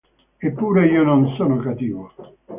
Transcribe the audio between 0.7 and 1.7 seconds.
io non sono